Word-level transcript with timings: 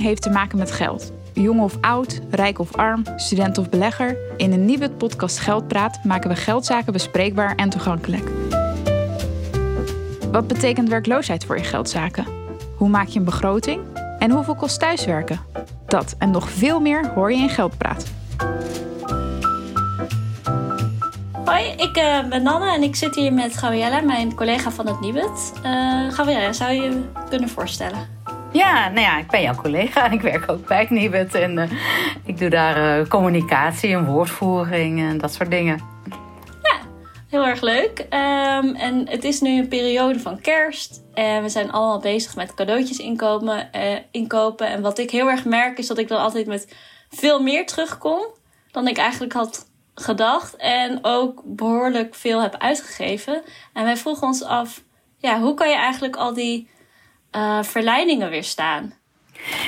Heeft 0.00 0.22
te 0.22 0.30
maken 0.30 0.58
met 0.58 0.70
geld. 0.70 1.12
Jong 1.32 1.60
of 1.60 1.76
oud, 1.80 2.20
rijk 2.30 2.58
of 2.58 2.76
arm, 2.76 3.02
student 3.16 3.58
of 3.58 3.68
belegger. 3.68 4.16
In 4.36 4.52
een 4.52 4.64
nieuwe 4.64 4.90
podcast 4.90 5.38
Geldpraat 5.38 6.04
maken 6.04 6.30
we 6.30 6.36
geldzaken 6.36 6.92
bespreekbaar 6.92 7.54
en 7.54 7.68
toegankelijk. 7.68 8.30
Wat 10.32 10.46
betekent 10.46 10.88
werkloosheid 10.88 11.44
voor 11.44 11.56
je 11.56 11.64
geldzaken? 11.64 12.26
Hoe 12.76 12.88
maak 12.88 13.06
je 13.06 13.18
een 13.18 13.24
begroting? 13.24 13.80
En 14.18 14.30
hoeveel 14.30 14.54
kost 14.54 14.80
thuiswerken? 14.80 15.40
Dat 15.86 16.14
en 16.18 16.30
nog 16.30 16.50
veel 16.50 16.80
meer 16.80 17.12
hoor 17.14 17.32
je 17.32 17.38
in 17.38 17.48
Geldpraat. 17.48 18.04
Hoi, 21.44 21.64
ik 21.76 21.96
uh, 21.96 22.28
ben 22.28 22.42
Nanne 22.42 22.72
en 22.72 22.82
ik 22.82 22.96
zit 22.96 23.14
hier 23.14 23.32
met 23.32 23.56
Gabriella, 23.56 24.00
mijn 24.00 24.34
collega 24.34 24.70
van 24.70 24.86
het 24.86 25.00
Nibud. 25.00 25.52
Uh, 25.64 26.12
Gabriella, 26.12 26.52
zou 26.52 26.72
je 26.72 26.82
je 26.82 27.02
kunnen 27.28 27.48
voorstellen? 27.48 28.13
Ja, 28.54 28.88
nou 28.88 29.00
ja, 29.00 29.18
ik 29.18 29.26
ben 29.26 29.42
jouw 29.42 29.54
collega 29.54 30.04
en 30.04 30.12
ik 30.18 30.20
werk 30.20 30.50
ook 30.50 30.66
bij 30.66 30.86
Nibud. 30.90 31.34
En 31.34 31.58
uh, 31.58 31.70
ik 32.24 32.38
doe 32.38 32.50
daar 32.50 33.08
communicatie 33.08 33.92
en 33.92 34.04
woordvoering 34.04 35.00
en 35.00 35.18
dat 35.18 35.32
soort 35.34 35.50
dingen. 35.50 35.80
Ja, 36.62 36.76
heel 37.28 37.46
erg 37.46 37.60
leuk. 37.60 37.98
Um, 37.98 38.74
en 38.74 39.08
het 39.08 39.24
is 39.24 39.40
nu 39.40 39.58
een 39.58 39.68
periode 39.68 40.20
van 40.20 40.40
kerst. 40.40 41.02
En 41.14 41.42
we 41.42 41.48
zijn 41.48 41.72
allemaal 41.72 42.00
bezig 42.00 42.36
met 42.36 42.54
cadeautjes 42.54 42.98
inkopen, 42.98 43.70
inkopen. 44.10 44.66
En 44.66 44.82
wat 44.82 44.98
ik 44.98 45.10
heel 45.10 45.30
erg 45.30 45.44
merk 45.44 45.78
is 45.78 45.86
dat 45.86 45.98
ik 45.98 46.08
dan 46.08 46.20
altijd 46.20 46.46
met 46.46 46.76
veel 47.08 47.42
meer 47.42 47.66
terugkom 47.66 48.26
dan 48.70 48.88
ik 48.88 48.96
eigenlijk 48.96 49.32
had 49.32 49.66
gedacht 49.94 50.56
en 50.56 50.98
ook 51.02 51.42
behoorlijk 51.44 52.14
veel 52.14 52.42
heb 52.42 52.56
uitgegeven. 52.58 53.42
En 53.72 53.84
wij 53.84 53.96
vroegen 53.96 54.26
ons 54.26 54.42
af, 54.42 54.82
ja, 55.16 55.40
hoe 55.40 55.54
kan 55.54 55.68
je 55.68 55.76
eigenlijk 55.76 56.16
al 56.16 56.34
die 56.34 56.72
uh, 57.36 57.62
verleidingen 57.62 58.30
weerstaan? 58.30 58.92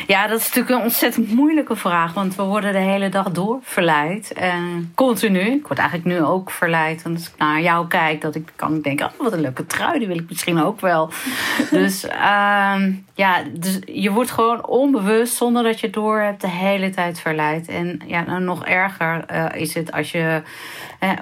Ja, 0.07 0.27
dat 0.27 0.41
is 0.41 0.47
natuurlijk 0.47 0.77
een 0.77 0.83
ontzettend 0.83 1.33
moeilijke 1.33 1.77
vraag. 1.77 2.13
Want 2.13 2.35
we 2.35 2.43
worden 2.43 2.73
de 2.73 2.79
hele 2.79 3.09
dag 3.09 3.31
door 3.31 3.59
verleid. 3.63 4.33
En 4.33 4.93
continu. 4.95 5.41
Ik 5.41 5.67
word 5.67 5.79
eigenlijk 5.79 6.09
nu 6.09 6.25
ook 6.25 6.51
verleid. 6.51 7.03
Want 7.03 7.17
als 7.17 7.29
ik 7.29 7.39
naar 7.39 7.61
jou 7.61 7.89
kijk, 7.89 8.21
dat 8.21 8.35
ik 8.35 8.53
kan 8.57 8.81
denken... 8.81 9.07
Oh, 9.07 9.23
wat 9.23 9.33
een 9.33 9.41
leuke 9.41 9.67
trui, 9.67 9.99
die 9.99 10.09
wil 10.09 10.19
ik 10.19 10.29
misschien 10.29 10.63
ook 10.63 10.81
wel. 10.81 11.11
dus 11.71 12.05
uh, 12.05 12.75
ja, 13.15 13.43
dus 13.51 13.79
je 13.85 14.11
wordt 14.11 14.31
gewoon 14.31 14.67
onbewust... 14.67 15.37
zonder 15.37 15.63
dat 15.63 15.81
je 15.81 15.87
het 15.87 15.95
door 15.95 16.21
hebt, 16.21 16.41
de 16.41 16.49
hele 16.49 16.91
tijd 16.91 17.21
verleid. 17.21 17.69
En 17.69 18.01
ja, 18.07 18.23
nou, 18.23 18.41
nog 18.41 18.65
erger 18.65 19.25
uh, 19.33 19.61
is 19.61 19.75
het 19.75 19.93
als 19.93 20.13
je 20.13 20.43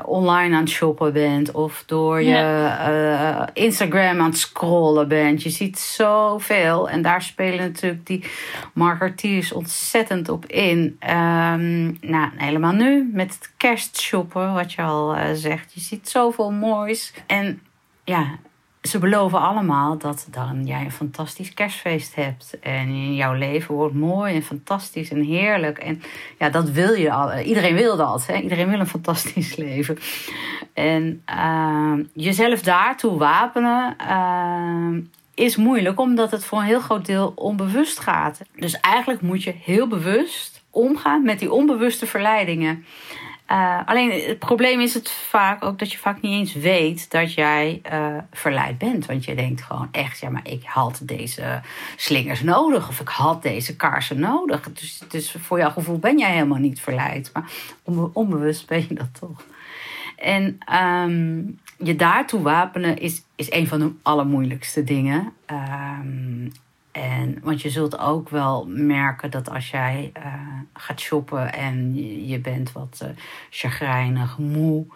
online 0.05 0.55
aan 0.55 0.61
het 0.61 0.71
shoppen 0.71 1.13
bent 1.13 1.51
of 1.51 1.83
door 1.87 2.23
je 2.23 2.37
uh, 2.37 3.47
Instagram 3.53 4.21
aan 4.21 4.31
het 4.31 4.39
scrollen 4.39 5.09
bent. 5.09 5.43
Je 5.43 5.51
ziet 5.51 5.79
zoveel 5.79 6.89
en 6.89 7.03
daar 7.03 7.23
spelen 7.23 7.59
natuurlijk 7.59 8.07
die 8.07 8.25
marketeers 8.73 9.53
ontzettend 9.53 10.29
op 10.29 10.47
in. 10.47 10.99
Um, 11.11 11.99
nou, 12.01 12.31
helemaal 12.37 12.73
nu 12.73 13.11
met 13.13 13.35
het 13.35 13.53
kerstshoppen, 13.57 14.53
wat 14.55 14.73
je 14.73 14.83
al 14.83 15.17
uh, 15.17 15.23
zegt. 15.35 15.73
Je 15.75 15.81
ziet 15.81 16.09
zoveel 16.09 16.51
moois. 16.51 17.13
En 17.27 17.63
ja, 18.05 18.27
ze 18.89 18.99
beloven 18.99 19.41
allemaal 19.41 19.99
dat 19.99 20.27
dan 20.31 20.67
jij 20.67 20.81
een 20.85 20.93
fantastisch 20.93 21.55
kerstfeest 21.55 22.15
hebt. 22.15 22.59
En 22.61 23.15
jouw 23.15 23.33
leven 23.33 23.75
wordt 23.75 23.95
mooi 23.95 24.35
en 24.35 24.43
fantastisch 24.43 25.11
en 25.11 25.23
heerlijk. 25.23 25.79
En 25.79 26.03
ja, 26.39 26.51
dat 26.51 26.71
wil 26.71 26.93
je 26.93 27.13
al. 27.13 27.39
Iedereen 27.39 27.75
wil 27.75 27.97
dat. 27.97 28.27
Hè? 28.27 28.37
Iedereen 28.37 28.69
wil 28.69 28.81
een 28.81 28.87
fantastisch 28.87 29.57
leven. 29.67 29.99
En 30.73 31.23
uh, 31.35 31.93
jezelf 32.13 32.63
daartoe 32.63 33.19
wapenen 33.19 33.97
uh, 34.11 35.03
is 35.35 35.57
moeilijk, 35.57 36.01
omdat 36.01 36.31
het 36.31 36.45
voor 36.45 36.59
een 36.59 36.65
heel 36.65 36.81
groot 36.81 37.07
deel 37.07 37.33
onbewust 37.35 38.01
gaat. 38.01 38.41
Dus 38.57 38.81
eigenlijk 38.81 39.21
moet 39.21 39.43
je 39.43 39.55
heel 39.63 39.89
bewust 39.89 40.63
omgaan 40.71 41.23
met 41.23 41.39
die 41.39 41.53
onbewuste 41.53 42.07
verleidingen. 42.07 42.85
Uh, 43.51 43.81
alleen 43.85 44.11
het 44.11 44.39
probleem 44.39 44.81
is 44.81 44.95
het 44.95 45.11
vaak 45.11 45.65
ook 45.65 45.79
dat 45.79 45.93
je 45.93 45.99
vaak 45.99 46.21
niet 46.21 46.33
eens 46.33 46.55
weet 46.55 47.11
dat 47.11 47.35
jij 47.35 47.81
uh, 47.93 48.17
verleid 48.33 48.79
bent. 48.79 49.07
Want 49.07 49.25
je 49.25 49.35
denkt 49.35 49.63
gewoon 49.63 49.89
echt, 49.93 50.19
ja, 50.21 50.31
maar 50.31 50.47
ik 50.49 50.63
had 50.65 51.01
deze 51.03 51.61
slingers 51.97 52.43
nodig 52.43 52.89
of 52.89 53.01
ik 53.01 53.09
had 53.09 53.43
deze 53.43 53.77
kaarsen 53.77 54.19
nodig. 54.19 54.73
Dus, 54.73 55.03
dus 55.09 55.37
voor 55.41 55.59
jouw 55.59 55.71
gevoel 55.71 55.99
ben 55.99 56.19
jij 56.19 56.33
helemaal 56.33 56.59
niet 56.59 56.81
verleid. 56.81 57.31
Maar 57.33 57.51
onbe 57.83 58.11
onbewust 58.13 58.67
ben 58.67 58.85
je 58.89 58.95
dat 58.95 59.15
toch. 59.21 59.45
En 60.17 60.59
um, 60.83 61.59
je 61.79 61.97
daartoe 61.97 62.43
wapenen 62.43 62.99
is, 62.99 63.23
is 63.37 63.53
een 63.53 63.67
van 63.67 63.79
de 63.79 63.93
allermoeilijkste 64.03 64.85
dingen. 64.85 65.33
Um, 65.47 66.53
en, 66.95 67.39
want 67.43 67.63
je 67.63 67.71
zult 67.71 67.99
ook 67.99 68.29
wel 68.29 68.67
merken 68.69 69.31
dat 69.31 69.51
als 69.51 69.71
jij 69.71 70.13
uh, 70.17 70.25
gaat 70.73 71.01
shoppen 71.01 71.53
en 71.53 71.95
je, 72.27 72.39
bent 72.39 72.73
wat 72.73 73.01
uh, 73.03 73.09
chagrijnig, 73.51 74.39
moe, 74.39 74.87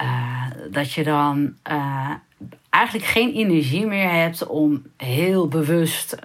uh, 0.00 0.44
dat 0.70 0.92
je 0.92 1.04
dan 1.04 1.54
eigenlijk 2.70 3.06
geen 3.06 3.34
energie 3.34 3.86
meer 3.86 4.10
hebt 4.10 4.46
om 4.46 4.82
heel 4.96 5.48
bewust 5.48 6.22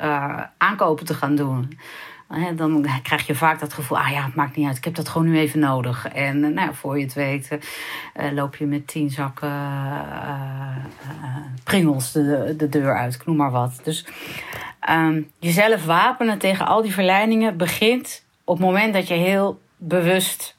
aankopen 0.57 1.05
te 1.05 1.13
gaan 1.13 1.35
doen 1.35 1.77
dan 2.55 2.85
krijg 3.03 3.27
je 3.27 3.35
vaak 3.35 3.59
dat 3.59 3.73
gevoel, 3.73 3.97
ah 3.97 4.11
ja, 4.11 4.23
het 4.25 4.35
maakt 4.35 4.55
niet 4.55 4.67
uit, 4.67 4.77
ik 4.77 4.83
heb 4.83 4.95
dat 4.95 5.09
gewoon 5.09 5.29
nu 5.29 5.37
even 5.37 5.59
nodig. 5.59 6.07
En 6.07 6.43
eh, 6.43 6.51
nou, 6.51 6.73
voor 6.73 6.97
je 6.97 7.03
het 7.03 7.13
weet 7.13 7.49
uh, 7.51 8.31
loop 8.31 8.55
je 8.55 8.65
met 8.65 8.87
tien 8.87 9.09
zakken 9.09 9.49
uh, 9.49 10.75
pringels 11.63 12.11
de, 12.11 12.53
de 12.57 12.69
deur 12.69 12.97
uit, 12.97 13.15
ik 13.15 13.25
noem 13.25 13.35
maar 13.35 13.51
wat. 13.51 13.79
Dus 13.83 14.05
um, 14.89 15.31
jezelf 15.39 15.85
wapenen 15.85 16.37
tegen 16.37 16.65
al 16.67 16.81
die 16.81 16.93
verleidingen 16.93 17.57
begint 17.57 18.23
op 18.43 18.57
het 18.57 18.65
moment 18.65 18.93
dat 18.93 19.07
je 19.07 19.13
heel 19.13 19.59
bewust 19.77 20.53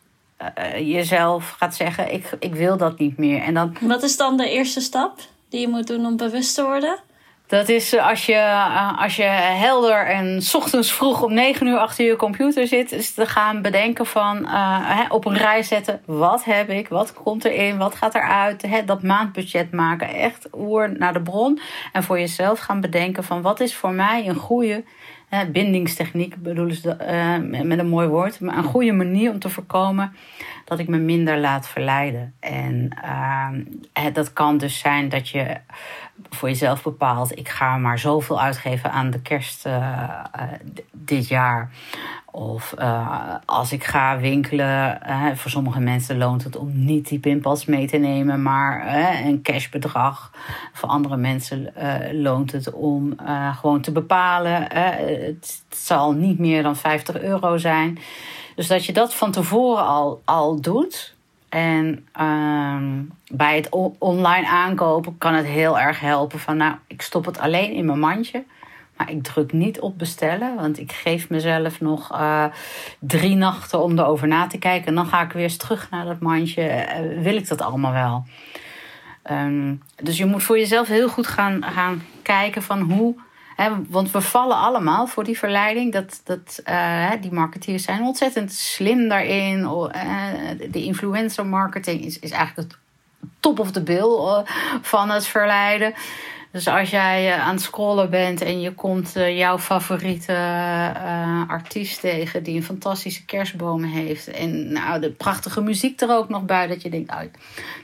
jezelf 0.79 1.51
gaat 1.51 1.75
zeggen, 1.75 2.13
ik, 2.13 2.31
ik 2.39 2.55
wil 2.55 2.77
dat 2.77 2.99
niet 2.99 3.17
meer. 3.17 3.43
En 3.43 3.55
dan, 3.55 3.77
wat 3.81 4.03
is 4.03 4.17
dan 4.17 4.37
de 4.37 4.51
eerste 4.51 4.81
stap 4.81 5.19
die 5.49 5.61
je 5.61 5.69
moet 5.69 5.87
doen 5.87 6.07
om 6.07 6.17
bewust 6.17 6.55
te 6.55 6.63
worden? 6.63 6.99
Dat 7.47 7.69
is 7.69 7.95
eh, 7.95 8.09
als 8.09 8.27
je, 8.27 8.33
eh, 8.33 9.03
als 9.03 9.17
je 9.17 9.23
helder 9.23 10.07
en 10.07 10.43
ochtends 10.55 10.93
vroeg 10.93 11.23
om 11.23 11.35
negen 11.35 11.67
uur 11.67 11.79
achter 11.79 12.05
je 12.05 12.17
computer 12.17 12.67
zit, 12.67 12.93
is 12.93 13.15
te 13.15 13.27
gaan 13.27 13.63
bedenken 13.63 14.07
van 14.07 14.43
uh, 14.43 15.01
op 15.09 15.25
een 15.25 15.37
rij 15.37 15.63
zetten. 15.63 16.01
Wat 16.05 16.45
heb 16.45 16.69
ik? 16.69 16.89
Wat 16.89 17.13
komt 17.13 17.45
erin? 17.45 17.79
Wat 17.79 17.95
gaat 17.95 18.15
eruit? 18.15 18.63
Hè, 18.63 18.85
dat 18.85 19.03
maandbudget 19.03 19.73
maken. 19.73 20.09
Echt 20.09 20.49
oer 20.53 20.99
naar 20.99 21.13
de 21.13 21.23
bron. 21.23 21.61
En 21.93 22.03
voor 22.03 22.19
jezelf 22.19 22.59
gaan 22.59 22.81
bedenken 22.81 23.25
van 23.25 23.43
wat 23.43 23.61
is 23.61 23.75
voor 23.75 23.93
mij 23.93 24.29
een 24.29 24.35
goede 24.35 24.85
bindingstechniek, 25.53 26.37
bedoelen 26.43 26.77
ze 26.77 26.97
met 27.65 27.79
een 27.79 27.89
mooi 27.89 28.09
woord. 28.09 28.41
Maar 28.41 28.57
een 28.57 28.65
goede 28.65 28.93
manier 28.93 29.31
om 29.31 29.39
te 29.39 29.49
voorkomen 29.49 30.13
dat 30.67 30.79
ik 30.79 30.89
me 30.89 30.99
minder 30.99 31.39
laat 31.39 31.69
verleiden. 31.69 32.35
En 32.41 32.91
uh, 33.05 34.13
dat 34.13 34.33
kan 34.33 34.59
dus 34.59 34.79
zijn 34.79 35.09
dat 35.09 35.29
je 35.29 35.57
voor 36.31 36.49
jezelf 36.49 36.83
bepaalt: 36.83 37.39
ik 37.39 37.49
ga 37.49 37.77
maar 37.77 37.99
zoveel 37.99 38.41
uitgeven 38.41 38.93
aan 38.93 39.11
de 39.11 39.21
kerst 39.21 39.67
uh, 39.67 40.11
dit 40.93 41.29
jaar. 41.29 41.71
Of 42.31 42.75
uh, 42.79 43.35
als 43.45 43.73
ik 43.73 43.85
ga 43.85 44.19
winkelen, 44.19 45.01
voor 45.35 45.51
sommige 45.51 45.81
mensen 45.81 46.19
loont 46.19 46.45
het 46.45 46.57
om 46.57 46.85
niet 46.85 47.09
die 47.09 47.19
pinpas 47.19 47.65
mee 47.65 47.87
te 47.87 47.97
nemen, 47.97 48.43
maar 48.43 48.87
uh, 48.87 49.27
een 49.27 49.43
cashbedrag. 49.43 50.33
Voor 50.73 50.89
andere 50.89 51.17
mensen 51.17 51.73
loont 52.13 52.53
het 52.53 52.73
om 52.73 53.15
gewoon 53.61 53.81
te 53.81 53.93
bepalen. 53.93 54.63
Het, 54.63 55.63
het, 55.69 55.79
zal 55.79 56.13
niet 56.13 56.39
meer 56.39 56.63
dan 56.63 56.77
50 56.77 57.21
euro 57.21 57.57
zijn. 57.57 57.99
Dus 58.57 58.67
dat 58.67 58.85
je 58.85 58.93
dat 58.93 59.15
van 59.15 59.31
tevoren 59.31 59.85
al, 59.85 60.23
al 60.25 60.61
doet. 60.61 61.15
En 61.49 62.07
ehm, 62.13 63.03
bij 63.31 63.57
het 63.57 63.69
online 63.99 64.49
aankopen 64.49 65.19
kan 65.19 65.35
het 65.35 65.47
heel 65.47 65.79
erg 65.79 66.01
helpen 66.01 66.39
van, 66.39 66.57
nou, 66.57 66.75
ik 66.87 67.03
stop 67.03 67.25
het 67.25 67.39
alleen 67.39 67.73
in 67.73 67.87
mijn 67.87 67.99
mandje. 67.99 68.45
Maar 68.97 69.11
ik 69.11 69.23
druk 69.23 69.53
niet 69.53 69.81
op 69.81 69.99
bestellen, 69.99 70.55
want 70.55 70.79
ik 70.79 70.93
geef 70.93 71.29
mezelf 71.29 71.81
nog 71.81 72.13
uh, 72.13 72.45
drie 72.99 73.35
nachten 73.35 73.83
om 73.83 73.99
erover 73.99 74.29
na 74.29 74.47
te 74.47 74.59
kijken. 74.59 74.87
En 74.87 74.95
dan 74.95 75.07
ga 75.07 75.23
ik 75.23 75.33
weer 75.33 75.43
eens 75.43 75.57
terug 75.57 75.91
naar 75.91 76.05
dat 76.05 76.21
mandje. 76.21 76.63
Uh, 76.63 77.23
wil 77.23 77.37
ik 77.37 77.49
dat 77.49 77.61
allemaal 77.61 77.93
wel? 77.93 78.25
Um, 79.31 79.83
dus 80.03 80.17
je 80.17 80.27
moet 80.27 80.43
voor 80.43 80.59
jezelf 80.59 80.89
heel 80.89 81.09
goed 81.09 81.27
gaan, 81.27 81.63
gaan 81.63 82.03
kijken 82.23 82.63
van 82.63 82.81
hoe. 82.81 83.15
Want 83.89 84.11
we 84.11 84.21
vallen 84.21 84.57
allemaal 84.57 85.07
voor 85.07 85.25
die 85.25 85.39
verleiding. 85.39 85.93
Dat, 85.93 86.21
dat, 86.25 86.63
uh, 86.69 87.11
die 87.21 87.33
marketeers 87.33 87.83
zijn 87.83 88.03
ontzettend 88.03 88.53
slim 88.53 89.09
daarin. 89.09 89.63
de 90.71 90.83
influencer 90.85 91.47
marketing 91.47 92.05
is, 92.05 92.19
is 92.19 92.31
eigenlijk 92.31 92.69
het 92.69 92.79
top 93.41 93.59
of 93.59 93.71
the 93.71 93.83
bill 93.83 94.45
van 94.83 95.11
het 95.11 95.27
verleiden. 95.27 95.95
Dus 96.57 96.69
als 96.69 96.91
jij 96.91 97.33
eh, 97.33 97.47
aan 97.47 97.55
het 97.55 97.63
scrollen 97.63 98.11
bent 98.11 98.41
en 98.41 98.61
je 98.61 98.75
komt 98.75 99.17
eh, 99.17 99.39
jouw 99.39 99.59
favoriete 99.59 100.33
uh, 100.33 101.49
artiest 101.49 102.01
tegen 102.01 102.43
die 102.43 102.57
een 102.57 102.63
fantastische 102.63 103.25
kerstboom 103.25 103.83
heeft. 103.83 104.29
En 104.29 104.73
nou, 104.73 105.01
de 105.01 105.11
prachtige 105.11 105.61
muziek 105.61 106.01
er 106.01 106.11
ook 106.11 106.29
nog 106.29 106.45
bij, 106.45 106.67
dat 106.67 106.83
je 106.83 106.91
denkt, 106.91 107.13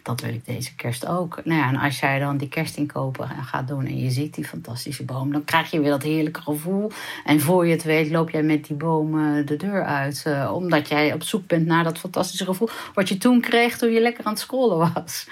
dat 0.03 0.21
wil 0.21 0.35
ik 0.35 0.47
deze 0.47 0.75
kerst 0.75 1.07
ook. 1.07 1.41
Nou 1.45 1.61
ja, 1.61 1.69
en 1.69 1.77
als 1.77 2.01
jij 2.01 2.19
dan 2.19 2.37
die 2.37 2.49
kerstinkopen 2.49 3.29
gaat 3.29 3.69
doen 3.69 3.87
en 3.87 3.99
je 3.99 4.11
ziet 4.11 4.35
die 4.35 4.45
fantastische 4.45 5.05
boom, 5.05 5.33
dan 5.33 5.45
krijg 5.45 5.71
je 5.71 5.81
weer 5.81 5.91
dat 5.91 6.03
heerlijke 6.03 6.41
gevoel. 6.41 6.91
En 7.25 7.41
voor 7.41 7.67
je 7.67 7.73
het 7.73 7.83
weet 7.83 8.11
loop 8.11 8.31
jij 8.31 8.43
met 8.43 8.67
die 8.67 8.77
boom 8.77 9.13
de 9.45 9.57
deur 9.57 9.85
uit. 9.85 10.27
omdat 10.53 10.89
jij 10.89 11.13
op 11.13 11.23
zoek 11.23 11.47
bent 11.47 11.67
naar 11.67 11.85
dat 11.85 11.99
fantastische 11.99 12.45
gevoel 12.45 12.69
wat 12.95 13.09
je 13.09 13.19
toen 13.19 13.41
kreeg 13.41 13.79
toen 13.79 13.91
je 13.91 14.01
lekker 14.01 14.25
aan 14.25 14.33
het 14.33 14.41
scrollen 14.41 14.93
was. 14.95 15.27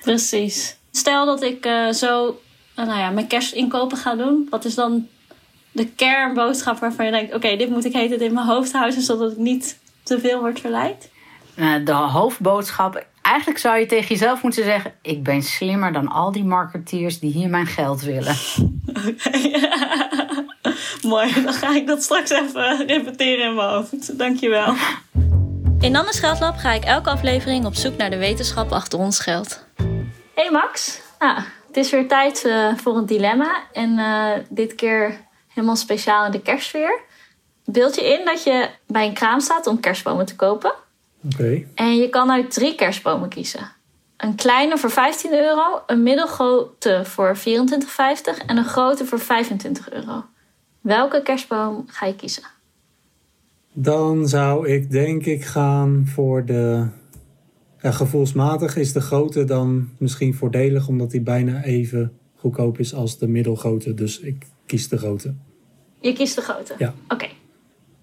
Precies. 0.00 0.76
Stel 0.90 1.26
dat 1.26 1.42
ik 1.42 1.68
zo 1.90 2.36
nou 2.86 2.98
ja, 2.98 3.10
mijn 3.10 3.26
kerstinkopen 3.26 3.96
ga 3.96 4.14
doen. 4.14 4.46
Wat 4.50 4.64
is 4.64 4.74
dan 4.74 5.06
de 5.72 5.86
kernboodschap 5.86 6.78
waarvan 6.78 7.04
je 7.04 7.10
denkt: 7.10 7.34
oké, 7.34 7.56
dit 7.56 7.70
moet 7.70 7.84
ik 7.84 7.92
heten 7.92 8.20
in 8.20 8.34
mijn 8.34 8.46
hoofd 8.46 8.72
houden, 8.72 9.02
zodat 9.02 9.32
ik 9.32 9.38
niet 9.38 9.78
te 10.02 10.20
veel 10.20 10.40
word 10.40 10.60
verleid? 10.60 11.10
Nou, 11.56 11.82
de 11.82 11.92
hoofdboodschap. 11.92 13.06
Eigenlijk 13.22 13.58
zou 13.58 13.78
je 13.78 13.86
tegen 13.86 14.08
jezelf 14.08 14.42
moeten 14.42 14.64
zeggen: 14.64 14.92
Ik 15.02 15.22
ben 15.22 15.42
slimmer 15.42 15.92
dan 15.92 16.08
al 16.08 16.32
die 16.32 16.44
marketeers 16.44 17.18
die 17.18 17.32
hier 17.32 17.48
mijn 17.48 17.66
geld 17.66 18.02
willen. 18.02 18.36
Oké. 19.08 19.68
Mooi, 21.08 21.42
dan 21.42 21.52
ga 21.52 21.74
ik 21.74 21.86
dat 21.86 22.02
straks 22.02 22.30
even 22.30 22.86
repeteren 22.86 23.44
in 23.44 23.54
mijn 23.54 23.68
hoofd. 23.68 24.18
Dankjewel. 24.18 24.74
In 25.80 25.92
Nannes 25.92 26.18
Geldlab 26.18 26.56
ga 26.56 26.72
ik 26.72 26.84
elke 26.84 27.10
aflevering 27.10 27.66
op 27.66 27.74
zoek 27.74 27.96
naar 27.96 28.10
de 28.10 28.18
wetenschap 28.18 28.72
achter 28.72 28.98
ons 28.98 29.20
geld. 29.20 29.64
Hey 30.34 30.50
Max. 30.50 31.00
Nou, 31.18 31.40
het 31.68 31.76
is 31.76 31.90
weer 31.90 32.08
tijd 32.08 32.44
uh, 32.46 32.76
voor 32.76 32.96
een 32.96 33.06
dilemma. 33.06 33.62
En 33.72 33.98
uh, 33.98 34.32
dit 34.48 34.74
keer 34.74 35.20
helemaal 35.48 35.76
speciaal 35.76 36.24
in 36.24 36.30
de 36.30 36.42
kerstsfeer. 36.42 37.00
Beeld 37.64 37.94
je 37.94 38.18
in 38.18 38.24
dat 38.24 38.42
je 38.42 38.68
bij 38.86 39.06
een 39.06 39.14
kraam 39.14 39.40
staat 39.40 39.66
om 39.66 39.80
kerstbomen 39.80 40.26
te 40.26 40.36
kopen. 40.36 40.72
Oké. 41.32 41.64
En 41.74 41.96
je 41.96 42.08
kan 42.08 42.30
uit 42.30 42.50
drie 42.50 42.74
kerstbomen 42.74 43.28
kiezen. 43.28 43.70
Een 44.16 44.34
kleine 44.34 44.78
voor 44.78 44.90
15 44.90 45.32
euro, 45.32 45.82
een 45.86 46.02
middelgrote 46.02 47.00
voor 47.04 47.36
24,50 47.36 47.42
en 48.46 48.56
een 48.56 48.64
grote 48.64 49.04
voor 49.04 49.20
25 49.20 49.90
euro. 49.90 50.24
Welke 50.80 51.22
kerstboom 51.22 51.84
ga 51.86 52.06
je 52.06 52.16
kiezen? 52.16 52.42
Dan 53.72 54.28
zou 54.28 54.68
ik 54.68 54.90
denk 54.90 55.24
ik 55.24 55.44
gaan 55.44 56.04
voor 56.14 56.44
de 56.44 56.86
ja, 57.80 57.90
gevoelsmatig 57.90 58.76
is 58.76 58.92
de 58.92 59.00
grote 59.00 59.44
dan 59.44 59.88
misschien 59.98 60.34
voordelig, 60.34 60.88
omdat 60.88 61.10
die 61.10 61.20
bijna 61.20 61.62
even 61.62 62.18
goedkoop 62.36 62.78
is 62.78 62.94
als 62.94 63.18
de 63.18 63.28
middelgrote. 63.28 63.94
Dus 63.94 64.20
ik 64.20 64.46
kies 64.66 64.88
de 64.88 64.98
grote. 64.98 65.34
Je 66.00 66.12
kiest 66.12 66.34
de 66.34 66.42
grote? 66.42 66.74
Ja. 66.78 66.94
Oké. 67.08 67.28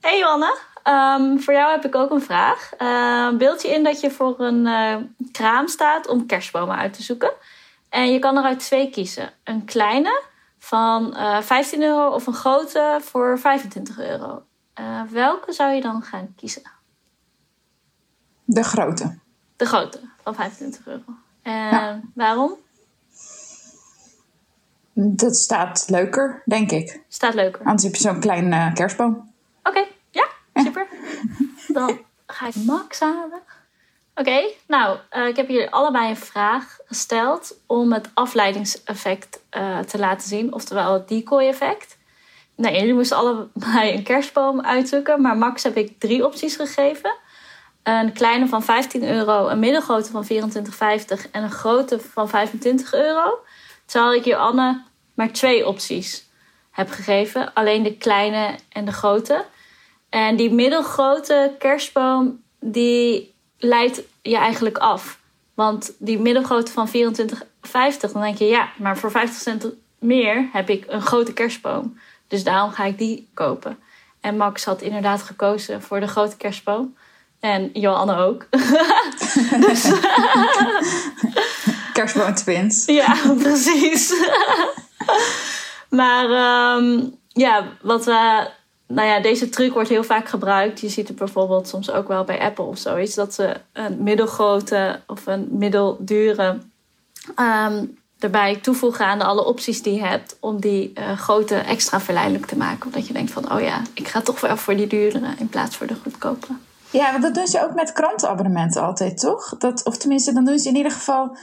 Hey 0.01 0.19
Johanne, 0.19 0.57
um, 0.87 1.39
voor 1.39 1.53
jou 1.53 1.71
heb 1.71 1.85
ik 1.85 1.95
ook 1.95 2.11
een 2.11 2.21
vraag. 2.21 2.71
Uh, 2.81 3.37
beeld 3.37 3.61
je 3.61 3.67
in 3.67 3.83
dat 3.83 4.01
je 4.01 4.11
voor 4.11 4.39
een 4.39 4.65
uh, 4.65 4.95
kraam 5.31 5.67
staat 5.67 6.07
om 6.07 6.25
kerstbomen 6.25 6.75
uit 6.75 6.93
te 6.93 7.03
zoeken. 7.03 7.31
En 7.89 8.11
je 8.11 8.19
kan 8.19 8.37
eruit 8.37 8.59
twee 8.59 8.89
kiezen. 8.89 9.31
Een 9.43 9.65
kleine 9.65 10.23
van 10.59 11.13
uh, 11.13 11.37
eh, 11.37 11.43
15 11.43 11.81
euro 11.81 12.09
of 12.09 12.27
een 12.27 12.33
grote 12.33 12.99
voor 13.01 13.39
25 13.39 13.99
euro. 13.99 14.43
Eh, 14.73 15.01
welke 15.11 15.53
zou 15.53 15.73
je 15.73 15.81
dan 15.81 16.01
gaan 16.01 16.33
kiezen? 16.35 16.61
De 18.43 18.63
grote. 18.63 19.19
De 19.55 19.65
grote 19.65 19.99
van 20.23 20.35
25 20.35 20.87
euro. 20.87 21.03
En 21.41 22.11
waarom? 22.13 22.57
Dat 24.93 25.35
staat 25.35 25.85
leuker, 25.89 26.41
denk 26.45 26.71
ik. 26.71 27.01
Staat 27.07 27.33
leuker. 27.33 27.59
Anders 27.59 27.83
heb 27.83 27.95
je 27.95 28.01
zo'n 28.01 28.19
klein 28.19 28.51
uh, 28.51 28.73
kerstboom. 28.73 29.31
Oké, 29.63 29.85
ja, 30.09 30.27
super. 30.53 30.87
Dan 31.67 31.99
ga 32.27 32.47
ik 32.47 32.55
Max 32.55 32.99
halen. 32.99 33.41
Oké, 34.15 34.49
nou, 34.67 34.97
uh, 35.11 35.27
ik 35.27 35.35
heb 35.35 35.49
jullie 35.49 35.69
allebei 35.69 36.09
een 36.09 36.17
vraag 36.17 36.77
gesteld 36.85 37.59
om 37.65 37.93
het 37.93 38.09
afleidingseffect 38.13 39.41
uh, 39.57 39.79
te 39.79 39.99
laten 39.99 40.27
zien, 40.27 40.53
oftewel 40.53 40.93
het 40.93 41.07
decoy-effect. 41.07 41.97
Nou, 42.55 42.75
jullie 42.75 42.93
moesten 42.93 43.17
allebei 43.17 43.93
een 43.93 44.03
kerstboom 44.03 44.61
uitzoeken, 44.61 45.21
maar 45.21 45.37
Max 45.37 45.63
heb 45.63 45.77
ik 45.77 45.99
drie 45.99 46.25
opties 46.25 46.55
gegeven. 46.55 47.15
Een 47.85 48.13
kleine 48.13 48.47
van 48.47 48.63
15 48.63 49.03
euro, 49.03 49.47
een 49.47 49.59
middelgrote 49.59 50.11
van 50.11 50.25
24,50 50.25 51.31
en 51.31 51.43
een 51.43 51.51
grote 51.51 51.99
van 51.99 52.29
25 52.29 52.93
euro. 52.93 53.39
Terwijl 53.85 54.13
ik 54.13 54.25
je 54.25 54.35
Anne 54.35 54.81
maar 55.13 55.31
twee 55.31 55.67
opties 55.67 56.29
heb 56.71 56.89
gegeven. 56.89 57.53
Alleen 57.53 57.83
de 57.83 57.97
kleine 57.97 58.55
en 58.69 58.85
de 58.85 58.91
grote. 58.91 59.45
En 60.09 60.35
die 60.35 60.53
middelgrote 60.53 61.55
kerstboom, 61.59 62.41
die 62.59 63.33
leidt 63.57 64.01
je 64.21 64.37
eigenlijk 64.37 64.77
af. 64.77 65.19
Want 65.53 65.95
die 65.99 66.19
middelgrote 66.19 66.71
van 66.71 66.87
24,50, 66.87 66.91
dan 68.11 68.21
denk 68.21 68.37
je 68.37 68.45
ja, 68.45 68.69
maar 68.77 68.97
voor 68.97 69.11
50 69.11 69.41
cent 69.41 69.67
meer 69.99 70.49
heb 70.53 70.69
ik 70.69 70.85
een 70.87 71.01
grote 71.01 71.33
kerstboom. 71.33 71.99
Dus 72.27 72.43
daarom 72.43 72.71
ga 72.71 72.83
ik 72.83 72.97
die 72.97 73.29
kopen. 73.33 73.79
En 74.21 74.37
Max 74.37 74.65
had 74.65 74.81
inderdaad 74.81 75.21
gekozen 75.21 75.81
voor 75.81 75.99
de 75.99 76.07
grote 76.07 76.37
kerstboom. 76.37 76.95
En 77.45 77.69
Johanne 77.73 78.15
ook. 78.15 78.47
dus, 79.59 79.91
Kerstboom 81.93 82.35
twins. 82.35 82.85
Ja, 82.85 83.15
precies. 83.37 84.13
maar 85.89 86.25
um, 86.77 87.15
ja, 87.27 87.67
wat 87.81 88.05
we. 88.05 88.47
Nou 88.87 89.07
ja, 89.07 89.19
deze 89.19 89.49
truc 89.49 89.73
wordt 89.73 89.89
heel 89.89 90.03
vaak 90.03 90.29
gebruikt. 90.29 90.79
Je 90.79 90.89
ziet 90.89 91.07
het 91.07 91.17
bijvoorbeeld 91.17 91.67
soms 91.67 91.91
ook 91.91 92.07
wel 92.07 92.23
bij 92.23 92.39
Apple 92.39 92.63
of 92.63 92.77
zoiets. 92.77 93.15
Dat 93.15 93.33
ze 93.33 93.55
een 93.73 94.03
middelgrote 94.03 94.99
of 95.07 95.25
een 95.25 95.47
middeldure 95.51 96.57
um, 97.39 97.97
erbij 98.19 98.55
toevoegen 98.55 99.05
aan 99.05 99.21
alle 99.21 99.45
opties 99.45 99.81
die 99.81 99.93
je 99.93 100.05
hebt. 100.05 100.37
Om 100.39 100.61
die 100.61 100.93
uh, 100.99 101.17
grote 101.17 101.55
extra 101.55 101.99
verleidelijk 102.01 102.45
te 102.45 102.57
maken. 102.57 102.85
Omdat 102.85 103.07
je 103.07 103.13
denkt 103.13 103.31
van, 103.31 103.53
oh 103.53 103.61
ja, 103.61 103.81
ik 103.93 104.07
ga 104.07 104.21
toch 104.21 104.39
wel 104.39 104.57
voor 104.57 104.75
die 104.75 104.87
duurdere 104.87 105.33
in 105.37 105.49
plaats 105.49 105.75
voor 105.75 105.87
de 105.87 105.95
goedkope. 106.03 106.47
Ja, 106.95 107.11
want 107.11 107.23
dat 107.23 107.33
doen 107.35 107.47
ze 107.47 107.63
ook 107.63 107.73
met 107.73 107.91
krantenabonnementen 107.91 108.81
altijd, 108.81 109.17
toch? 109.17 109.57
Dat, 109.57 109.85
of 109.85 109.97
tenminste, 109.97 110.33
dan 110.33 110.45
doen 110.45 110.59
ze 110.59 110.69
in 110.69 110.75
ieder 110.75 110.91
geval... 110.91 111.37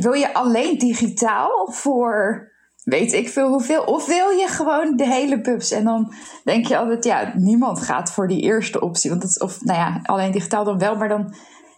Wil 0.00 0.12
je 0.12 0.34
alleen 0.34 0.78
digitaal 0.78 1.68
voor 1.70 2.46
weet 2.84 3.12
ik 3.12 3.28
veel 3.28 3.48
hoeveel? 3.48 3.82
Of 3.82 4.06
wil 4.06 4.30
je 4.30 4.46
gewoon 4.48 4.96
de 4.96 5.06
hele 5.06 5.40
pubs? 5.40 5.70
En 5.70 5.84
dan 5.84 6.12
denk 6.44 6.66
je 6.66 6.76
altijd, 6.76 7.04
ja, 7.04 7.32
niemand 7.34 7.80
gaat 7.80 8.12
voor 8.12 8.28
die 8.28 8.42
eerste 8.42 8.80
optie. 8.80 9.10
Want 9.10 9.22
dat 9.22 9.30
is, 9.30 9.38
of 9.38 9.64
nou 9.64 9.78
ja, 9.78 10.00
alleen 10.02 10.32
digitaal 10.32 10.64
dan 10.64 10.78
wel, 10.78 10.96
maar 10.96 11.08
dan... 11.08 11.34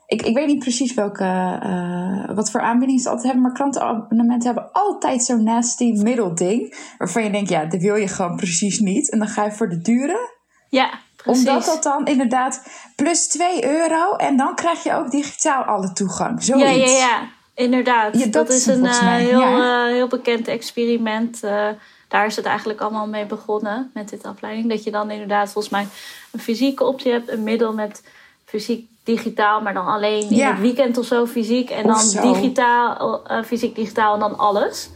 Ik, 0.06 0.22
ik 0.22 0.34
weet 0.34 0.46
niet 0.46 0.58
precies 0.58 0.94
welke, 0.94 1.24
uh, 1.64 2.34
wat 2.34 2.50
voor 2.50 2.60
aanbiedingen 2.60 3.02
ze 3.02 3.08
altijd 3.08 3.26
hebben, 3.26 3.42
maar 3.42 3.52
krantenabonnementen 3.52 4.46
hebben 4.46 4.72
altijd 4.72 5.22
zo'n 5.22 5.42
nasty 5.42 5.92
middelding. 5.92 6.76
Waarvan 6.98 7.24
je 7.24 7.30
denkt, 7.30 7.48
ja, 7.48 7.64
dat 7.64 7.80
wil 7.80 7.94
je 7.94 8.08
gewoon 8.08 8.36
precies 8.36 8.78
niet. 8.78 9.10
En 9.10 9.18
dan 9.18 9.28
ga 9.28 9.44
je 9.44 9.52
voor 9.52 9.68
de 9.68 9.80
dure. 9.80 10.38
Ja, 10.68 10.90
Precies. 11.22 11.48
Omdat 11.48 11.64
dat 11.64 11.82
dan 11.82 12.06
inderdaad 12.06 12.62
plus 12.96 13.28
2 13.28 13.64
euro 13.64 14.16
en 14.16 14.36
dan 14.36 14.54
krijg 14.54 14.82
je 14.82 14.94
ook 14.94 15.10
digitaal 15.10 15.62
alle 15.62 15.92
toegang. 15.92 16.42
Zoiets. 16.42 16.64
Ja, 16.64 16.70
ja, 16.70 16.98
ja. 16.98 17.28
Inderdaad. 17.54 18.18
Ja, 18.18 18.24
dat, 18.24 18.32
dat, 18.32 18.48
is 18.48 18.66
een 18.66 18.84
uh, 18.84 19.14
heel, 19.14 19.40
ja. 19.40 19.86
uh, 19.86 19.92
heel 19.92 20.08
bekend 20.08 20.48
experiment. 20.48 21.40
Uh, 21.44 21.68
daar 22.08 22.26
is 22.26 22.36
het 22.36 22.44
eigenlijk 22.44 22.80
allemaal 22.80 23.06
mee 23.06 23.26
begonnen 23.26 23.90
met 23.94 24.08
dit 24.08 24.24
afleiding. 24.24 24.68
Dat 24.68 24.84
je 24.84 24.90
dan 24.90 25.10
inderdaad 25.10 25.52
volgens 25.52 25.72
mij 25.72 25.86
een 26.32 26.40
fysieke 26.40 26.84
optie 26.84 27.12
hebt. 27.12 27.30
Een 27.30 27.42
middel 27.42 27.72
met 27.72 28.04
fysiek 28.44 28.88
digitaal, 29.04 29.60
maar 29.60 29.74
dan 29.74 29.86
alleen 29.86 30.30
in 30.30 30.36
ja. 30.36 30.50
het 30.50 30.60
weekend 30.60 30.98
of 30.98 31.04
zo 31.04 31.26
fysiek. 31.26 31.70
En 31.70 31.86
dan 31.86 32.00
zo. 32.00 32.32
digitaal, 32.32 33.22
fysiek 33.44 33.74
digitaal 33.74 34.14
en 34.14 34.20
dan 34.20 34.38
alles. 34.38 34.90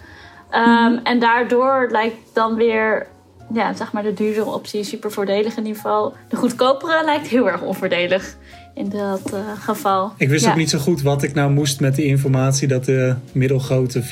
Um, 0.51 0.61
mm-hmm. 0.61 1.01
En 1.03 1.19
daardoor 1.19 1.89
lijkt 1.91 2.35
dan 2.35 2.55
weer 2.55 3.07
ja, 3.53 3.75
zeg 3.75 3.93
maar 3.93 4.03
de 4.03 4.13
duurdere 4.13 4.51
optie 4.51 4.85
super 4.85 5.13
voordelig 5.13 5.57
in 5.57 5.67
ieder 5.67 5.83
geval. 5.83 6.15
De 6.29 6.37
goedkopere 6.37 7.05
lijkt 7.05 7.27
heel 7.27 7.51
erg 7.51 7.63
onvoordelig 7.63 8.37
in 8.75 8.89
dat 8.89 9.33
uh, 9.35 9.41
geval. 9.59 10.13
Ik 10.17 10.29
wist 10.29 10.45
ja. 10.45 10.51
ook 10.51 10.57
niet 10.57 10.71
zo 10.71 10.79
goed 10.79 11.03
wat 11.03 11.23
ik 11.23 11.35
nou 11.35 11.51
moest 11.51 11.81
met 11.81 11.95
de 11.95 12.05
informatie 12.05 12.69
dat 12.69 12.85
de 12.85 13.15
middelgrote 13.33 14.03
24,50 14.03 14.07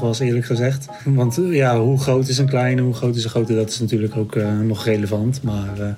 was, 0.00 0.18
eerlijk 0.18 0.46
gezegd. 0.46 0.86
Want 1.04 1.38
uh, 1.38 1.54
ja, 1.54 1.78
hoe 1.78 2.00
groot 2.00 2.28
is 2.28 2.38
een 2.38 2.48
kleine, 2.48 2.82
hoe 2.82 2.94
groot 2.94 3.16
is 3.16 3.24
een 3.24 3.30
grote, 3.30 3.54
dat 3.54 3.68
is 3.68 3.80
natuurlijk 3.80 4.16
ook 4.16 4.34
uh, 4.34 4.60
nog 4.60 4.84
relevant. 4.84 5.42
Maar 5.42 5.96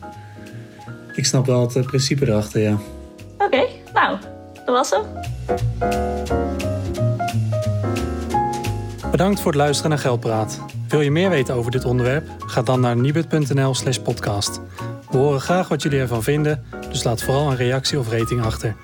ik 1.15 1.25
snap 1.25 1.47
wel 1.47 1.71
het 1.75 1.87
principe 1.87 2.27
erachter, 2.27 2.61
ja. 2.61 2.79
Oké, 3.35 3.45
okay, 3.45 3.69
nou, 3.93 4.19
dat 4.65 4.75
was 4.75 4.91
hem. 4.91 6.74
Bedankt 9.15 9.41
voor 9.41 9.53
het 9.53 9.61
luisteren 9.61 9.91
naar 9.91 9.99
Geldpraat. 9.99 10.61
Wil 10.89 11.01
je 11.01 11.11
meer 11.11 11.31
weten 11.31 11.55
over 11.55 11.71
dit 11.71 11.85
onderwerp? 11.85 12.29
Ga 12.39 12.63
dan 12.63 12.81
naar 12.81 12.97
nibud.nl 12.97 13.75
slash 13.75 13.99
podcast. 13.99 14.61
We 15.11 15.17
horen 15.17 15.41
graag 15.41 15.69
wat 15.69 15.83
jullie 15.83 16.01
ervan 16.01 16.23
vinden, 16.23 16.65
dus 16.89 17.05
laat 17.05 17.23
vooral 17.23 17.51
een 17.51 17.57
reactie 17.57 17.99
of 17.99 18.11
rating 18.11 18.43
achter. 18.43 18.77